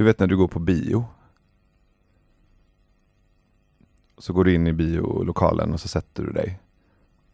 [0.00, 1.04] Du vet när du går på bio.
[4.18, 6.60] Så går du in i biolokalen och så sätter du dig.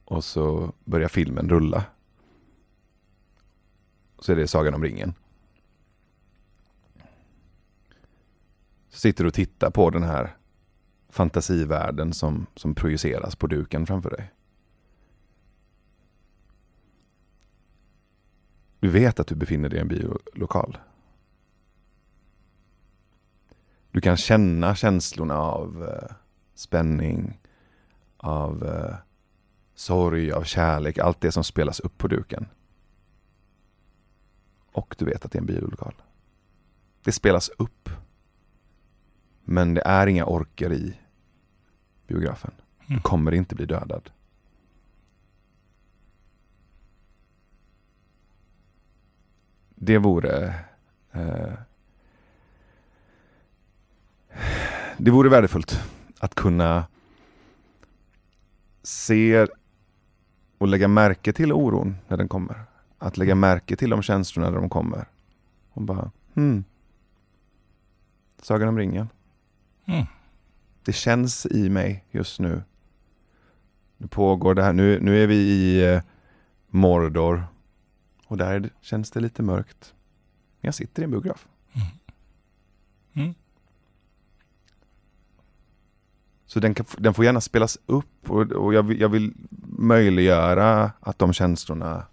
[0.05, 1.85] Och så börjar filmen rulla.
[4.19, 5.15] Så är det Sagan om ringen.
[8.89, 10.37] Så sitter du och tittar på den här
[11.09, 14.33] fantasivärlden som, som projiceras på duken framför dig.
[18.81, 20.79] Du vet att du befinner dig i en biolokal.
[23.97, 26.15] Du kan känna känslorna av eh,
[26.55, 27.41] spänning,
[28.17, 28.97] av eh,
[29.75, 32.47] sorg, av kärlek, allt det som spelas upp på duken.
[34.73, 35.95] Och du vet att det är en biolokal.
[37.05, 37.91] Det spelas upp.
[39.45, 40.99] Men det är inga orker i
[42.07, 42.51] biografen.
[42.87, 43.03] Du Mm.
[43.03, 44.11] kommer inte bli dödad.
[49.75, 50.55] Det vore
[51.13, 51.53] eh,
[54.97, 55.81] det vore värdefullt
[56.19, 56.87] att kunna
[58.83, 59.47] se
[60.59, 62.65] och lägga märke till oron när den kommer.
[62.99, 65.09] Att lägga märke till de känslorna när de kommer.
[65.73, 66.65] Och bara, hmm.
[68.43, 69.09] Sagan om ringen.
[69.85, 70.07] Mm.
[70.85, 72.63] Det känns i mig just nu.
[73.97, 76.03] Nu pågår det här, nu, nu är vi i eh,
[76.69, 77.45] Mordor.
[78.27, 79.95] Och där känns det lite mörkt.
[80.61, 81.49] Men jag sitter i en biograf.
[83.13, 83.35] Mm.
[86.47, 89.35] Så den, kan, den får gärna spelas upp och, och jag, vill, jag vill
[89.79, 92.07] möjliggöra att de känslorna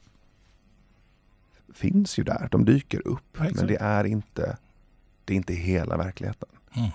[1.74, 2.48] finns ju där.
[2.52, 3.38] De dyker upp.
[3.38, 4.58] Ja, men det är inte
[5.26, 6.50] det är inte hela verkligheten.
[6.76, 6.89] Mm.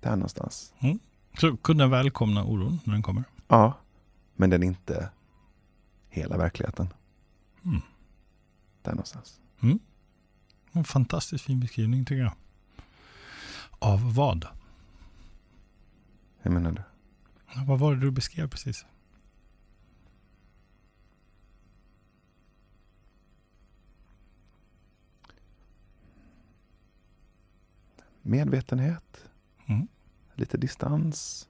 [0.00, 0.74] Där någonstans.
[1.40, 3.24] Så kunna välkomna oron när den kommer.
[3.48, 3.78] Ja,
[4.36, 5.10] men den är inte
[6.08, 6.88] hela verkligheten.
[7.64, 7.80] Mm.
[8.82, 9.40] Där någonstans.
[10.72, 12.32] En fantastiskt fin beskrivning tycker jag.
[13.78, 14.46] Av vad?
[16.42, 16.82] Hur menar du?
[17.66, 18.86] Vad var det du beskrev precis?
[28.22, 29.24] Medvetenhet.
[29.66, 29.88] Mm.
[30.34, 31.48] Lite distans.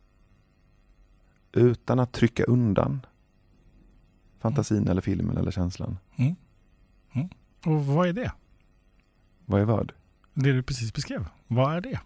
[1.53, 3.07] Utan att trycka undan
[4.39, 5.99] fantasin eller filmen eller känslan.
[7.65, 8.33] Och vad är det?
[9.47, 9.93] Vad är vad?
[10.35, 11.27] Det du precis beskrev.
[11.47, 12.01] Vad är det?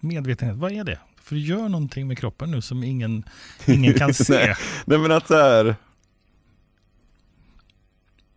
[0.00, 1.00] Medvetenhet, vad är det?
[1.22, 3.24] För du gör någonting med kroppen nu som ingen,
[3.66, 4.32] ingen kan se.
[4.46, 4.54] Nej.
[4.84, 5.76] Nej men att så här.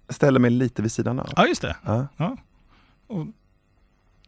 [0.09, 1.33] Ställer mig lite vid sidan av.
[1.35, 1.75] Ja, just det.
[1.85, 2.37] Ja.
[3.07, 3.27] Och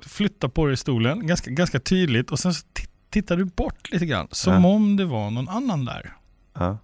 [0.05, 3.91] flytta på dig i stolen ganska, ganska tydligt och sen så ti- tittar du bort
[3.91, 4.27] lite grann.
[4.31, 4.69] Som Ja.
[4.69, 6.13] om det var någon annan där.
[6.53, 6.77] Ja.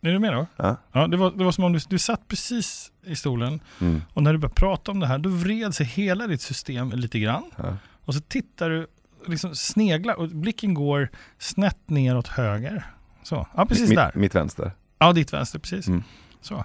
[0.00, 0.46] Är du med då?
[0.56, 0.76] Ja.
[0.92, 4.02] Ja, det, var, det var som om du, du satt precis i stolen Mm.
[4.14, 7.18] och när du började prata om det här då vred sig hela ditt system lite
[7.18, 7.44] grann.
[7.56, 7.76] Ja.
[8.04, 8.86] Och så tittar du,
[9.28, 11.08] liksom sneglar och blicken går
[11.38, 12.86] snett ner åt höger.
[13.22, 14.12] Så, ja precis mitt, där.
[14.14, 14.72] Mitt vänster.
[14.98, 15.86] Ja, ditt vänster, precis.
[15.88, 16.02] Mm.
[16.40, 16.64] Så.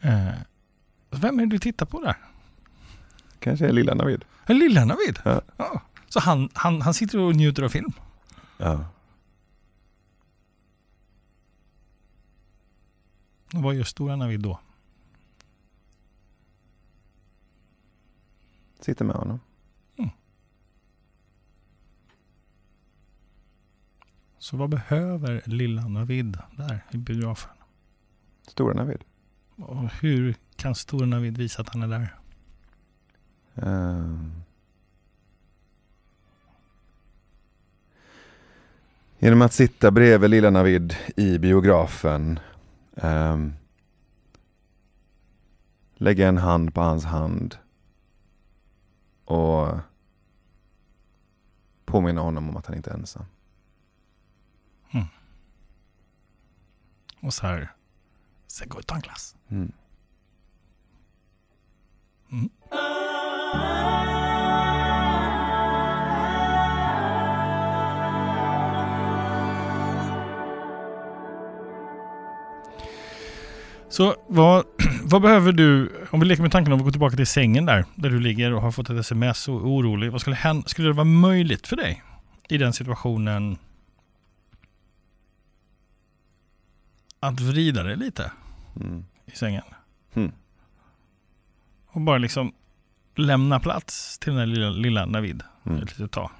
[0.00, 0.28] Eh,
[1.10, 2.16] vem är det du tittar på där?
[3.38, 4.24] Kanske är lilla Navid.
[4.46, 5.18] Lilla Navid?
[5.24, 5.82] Ja.
[6.08, 7.92] Så han, han, han sitter och njuter av film?
[8.58, 8.84] Ja.
[13.52, 14.60] Vad gör stora Navid då?
[18.80, 19.40] Sitter med honom.
[24.42, 27.50] Så vad behöver lilla Navid där i biografen?
[28.48, 29.04] Stora Navid.
[29.56, 32.18] Och hur kan stora Navid visa att han är där?
[33.54, 34.32] Ehm.
[39.18, 42.38] Genom att sitta bredvid lilla Navid i biografen.
[42.96, 43.52] ehm,
[45.94, 47.56] lägga en hand på hans hand.
[49.24, 49.68] Och
[51.84, 53.24] påminna honom om att han inte är ensam.
[57.22, 57.72] Och så här,
[58.46, 59.36] så gå och ta en glass.
[59.50, 59.72] Mm.
[62.32, 62.50] Mm.
[73.88, 74.64] Så vad,
[75.04, 77.84] vad behöver du, om vi leker med tanken om att gå tillbaka till sängen där,
[77.94, 80.12] där du ligger och har fått ett sms och är orolig.
[80.12, 82.02] Vad skulle hända, skulle det vara möjligt för dig
[82.48, 83.58] i den situationen
[87.22, 88.32] att vrida dig lite
[88.80, 89.04] Mm.
[89.26, 89.62] i sängen?
[90.14, 90.32] Mm.
[91.86, 92.52] Och bara liksom
[93.16, 95.82] lämna plats till den där lilla, lilla Navid Mm.
[95.82, 96.30] ett litet tag.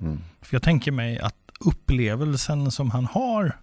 [0.00, 0.20] Mm.
[0.40, 3.56] För jag tänker mig att upplevelsen som han har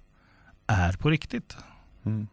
[0.67, 1.57] är på riktigt.
[2.05, 2.27] Mm.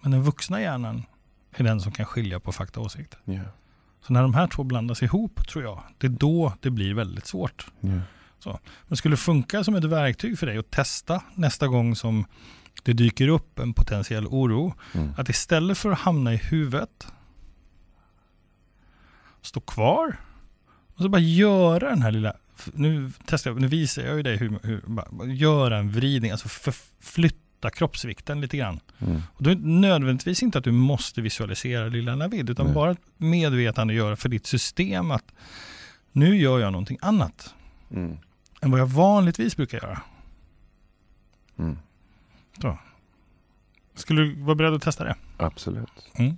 [0.00, 1.02] Men den vuxna hjärnan
[1.50, 3.20] är den som kan skilja på fakta och åsikter.
[3.24, 3.40] Ja.
[4.00, 7.26] Så när de här två blandas ihop tror jag, det är då det blir väldigt
[7.26, 7.66] svårt.
[8.44, 8.58] Ja.
[8.88, 12.24] Men skulle det funka som ett verktyg för dig att testa nästa gång som
[12.84, 15.12] det dyker upp en potentiell oro, Mm.
[15.16, 17.06] att istället för att hamna i huvudet,
[19.42, 20.16] stå kvar
[20.96, 22.34] och så bara göra den här lilla,
[22.72, 26.48] nu testar jag, nu visar jag ju dig hur, hur bara, göra en vridning, alltså
[26.48, 28.80] förflytta kroppsvikten lite grann.
[28.98, 29.22] Mm.
[29.32, 32.74] Och då är det nödvändigtvis inte att du måste visualisera lilla Navid, utan Nej.
[32.74, 35.32] bara medvetande göra för ditt system att
[36.12, 37.54] nu gör jag någonting annat
[37.90, 38.16] Mm.
[38.60, 40.00] än vad jag vanligtvis brukar göra.
[41.58, 41.78] Mm.
[43.94, 45.16] Skulle du vara beredd att testa det?
[45.36, 46.10] Absolut.
[46.14, 46.36] Mm.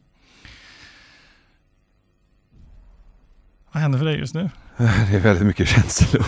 [3.73, 4.51] Vad händer för dig just nu?
[4.77, 6.27] Det är väldigt mycket känslor.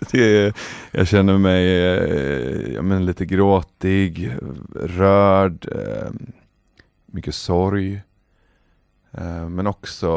[0.10, 0.54] Det är,
[0.90, 4.36] jag känner mig eh, ja, men lite gråtig,
[4.74, 6.10] rörd, eh,
[7.06, 8.02] mycket sorg.
[9.10, 10.08] Eh, men också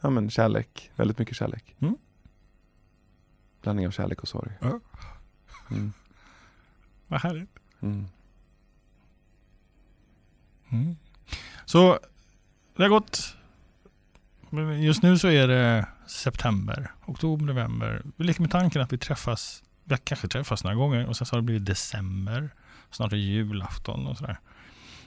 [0.00, 1.74] ja, men kärlek, väldigt mycket kärlek.
[1.80, 1.96] Mm.
[3.62, 4.52] Blandning av kärlek och sorg.
[4.60, 4.80] Ja.
[5.70, 5.92] Mm.
[7.06, 7.61] Vad härligt.
[7.82, 8.06] Mm.
[10.70, 10.96] Mm.
[11.64, 11.98] Så
[12.76, 13.36] det har gått,
[14.80, 18.02] just nu så är det september, oktober, november.
[18.16, 21.34] Vi leker med tanken att vi träffas, vi kanske träffas några gånger och sen så
[21.36, 22.50] har det blivit december,
[22.90, 24.38] snart är det julafton och sådär.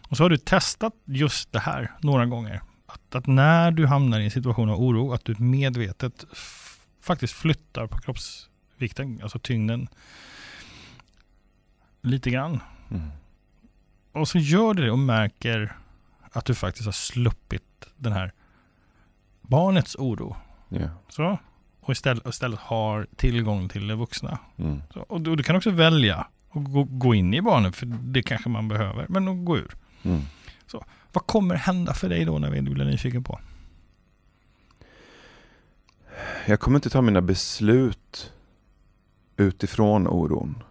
[0.10, 2.62] Och så har du testat just det här några gånger.
[2.86, 6.26] Att, att när du hamnar i en situation av oro, att du medvetet
[7.02, 9.88] faktiskt flyttar på kroppsvikten, alltså tyngden,
[12.06, 12.60] lite grann.
[12.91, 13.10] Mm.
[14.12, 15.76] Och så gör du det och märker
[16.32, 18.34] att du faktiskt har sluppit den här
[19.41, 20.36] barnets oro.
[20.70, 20.89] Ja.
[21.10, 21.39] Så.
[21.80, 24.39] Och istället, istället har tillgång till det vuxna.
[24.58, 24.82] Mm.
[24.93, 26.18] Så, och, du, du kan också välja
[26.51, 29.76] att gå, gå in i barnet, för det kanske man behöver, men att gå ur.
[30.03, 30.22] Mm.
[31.16, 33.39] Vad kommer hända för dig då när vi blir nyfiken på?
[36.45, 38.34] Jag kommer inte ta mina beslut
[39.38, 40.64] utifrån oron.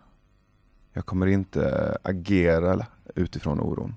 [0.96, 3.96] Jag kommer inte agera utifrån oron.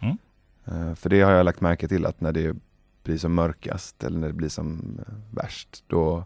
[0.00, 0.18] Mm.
[0.64, 2.56] Eh, För det har jag lagt märke till att när det
[3.02, 6.24] blir som mörkast eller när det blir som eh, värst, då,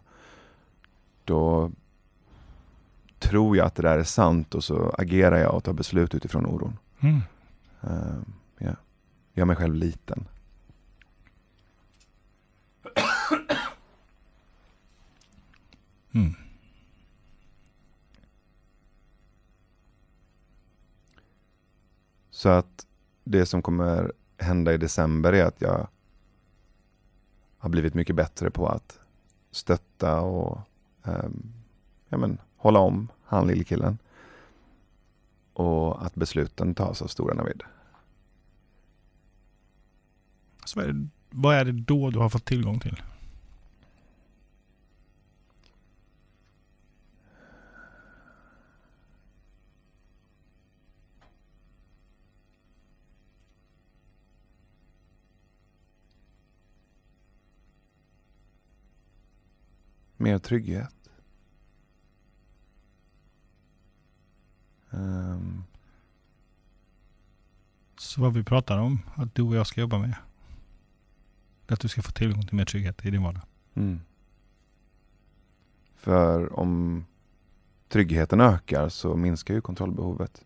[1.23, 1.71] då
[3.19, 6.45] tror jag att det där är sant och så agerar jag och tar beslut utifrån
[6.45, 6.77] oron.
[6.99, 7.21] Mm.
[7.83, 8.21] Uh,
[8.57, 8.75] ja.
[9.33, 10.25] Gör mig själv liten.
[16.11, 16.33] Mm.
[22.43, 22.85] Så att
[23.23, 25.87] det som kommer hända i december är att jag
[27.57, 28.99] har blivit mycket bättre på att
[29.51, 30.59] stötta och
[31.03, 31.53] ehm,
[32.09, 33.97] ja, men, hålla om han lille killen.
[35.53, 37.63] Och att besluten tas av stora Navid.
[40.65, 43.01] Så vad, är det, vad är det då du har fått tillgång till?
[60.23, 60.93] Mer trygghet.
[64.91, 65.63] Ehm,
[67.97, 70.15] Så vad vi pratar om, att du och jag ska jobba med.
[71.67, 73.41] Att du ska få tillgång till mer trygghet i din vardag.
[73.73, 73.99] mm.
[75.95, 77.05] För om
[77.87, 80.45] tryggheten ökar så minskar ju kontrollbehovet.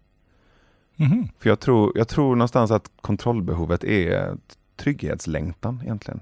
[0.95, 1.29] Mhm.
[1.37, 4.37] För jag tror, jag tror någonstans att kontrollbehovet är
[4.75, 6.19] trygghetslängtan egentligen.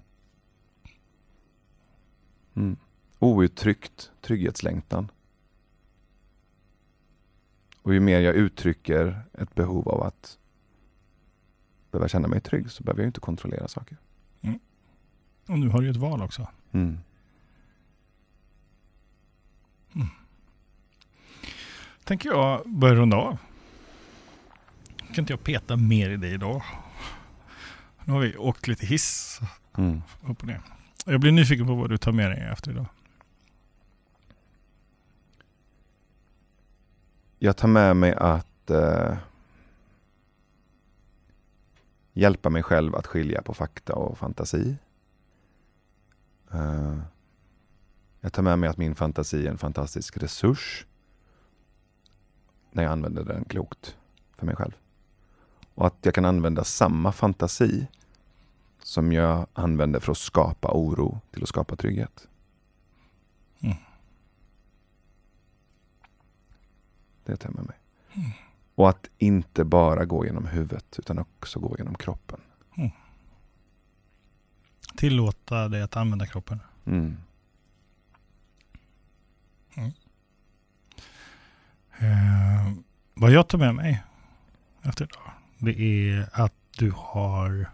[2.56, 2.78] Mm.
[3.20, 5.12] Outtryckt trygghetslängtan.
[7.82, 10.38] Och ju mer jag uttrycker ett behov av att
[11.92, 13.98] behöva känna mig trygg så behöver jag inte kontrollera saker.
[15.48, 16.48] Och nu har du ju ett val också.
[16.72, 16.98] Mm.
[22.04, 23.38] Tänker jag börja runda av.
[24.98, 26.62] Kan inte jag peta mer i dig idag?
[28.04, 29.40] Nu har vi åkt lite hiss
[29.78, 30.02] Mm.
[30.24, 30.62] upp och ner.
[31.06, 32.86] Jag blir nyfiken på vad du tar med dig efter idag.
[37.40, 39.18] Jag tar med mig att eh,
[42.14, 44.76] hjälpa mig själv att skilja på fakta och fantasi.
[46.52, 46.98] Eh,
[48.22, 50.86] jag tar med mig att min fantasi är en fantastisk resurs
[52.72, 53.98] när jag använder den klokt
[54.36, 54.74] för mig själv.
[55.76, 57.88] Och att jag kan använda samma fantasi
[58.80, 62.28] som jag använder för att skapa oro till att skapa trygghet.
[63.60, 63.76] Mm.
[67.26, 67.78] Det tar jag med mig.
[68.76, 72.40] Och att inte bara gå genom huvudet utan också gå genom kroppen.
[74.96, 76.60] Tillåta dig att använda kroppen.
[76.86, 77.18] Mm.
[82.00, 82.74] Eh,
[83.14, 84.04] vad jag tar med mig
[84.82, 87.72] efter idag, det är att du har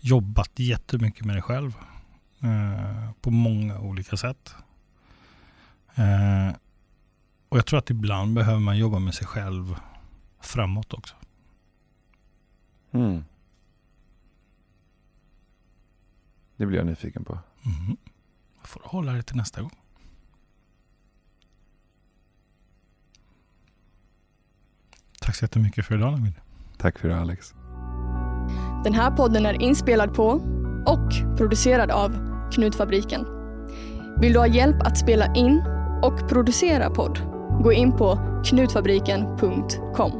[0.00, 1.72] jobbat jättemycket med dig själv.
[2.42, 4.54] Eh, på många olika sätt.
[5.94, 6.50] Eh,
[7.48, 9.76] och jag tror att ibland behöver man jobba med sig själv
[10.40, 11.14] framåt också.
[12.90, 13.24] Mm.
[16.56, 17.38] Det blir jag nyfiken på.
[17.64, 17.96] Mm.
[18.60, 19.76] Jag får hålla det till nästa gång.
[25.20, 26.34] Tack så jättemycket för idag Navid.
[26.78, 27.54] Tack för det Alex.
[28.84, 30.26] Den här podden är inspelad på
[30.86, 33.26] och producerad av Knutfabriken.
[34.20, 35.62] Vill du ha hjälp att spela in
[36.02, 37.33] och producera podd?
[37.62, 40.12] Gå in på knutfabriken.com.